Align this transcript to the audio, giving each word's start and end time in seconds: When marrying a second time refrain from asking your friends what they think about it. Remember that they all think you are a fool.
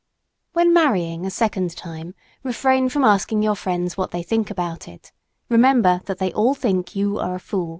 When 0.53 0.73
marrying 0.73 1.27
a 1.27 1.29
second 1.29 1.77
time 1.77 2.15
refrain 2.41 2.89
from 2.89 3.03
asking 3.03 3.43
your 3.43 3.53
friends 3.55 3.97
what 3.97 4.09
they 4.09 4.23
think 4.23 4.49
about 4.49 4.87
it. 4.87 5.11
Remember 5.47 6.01
that 6.05 6.17
they 6.17 6.33
all 6.33 6.55
think 6.55 6.95
you 6.95 7.19
are 7.19 7.35
a 7.35 7.39
fool. 7.39 7.69